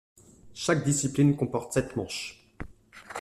Chaque 0.55 0.83
discipline 0.83 1.35
comporte 1.35 1.73
sept 1.73 1.95
manches. 1.95 2.33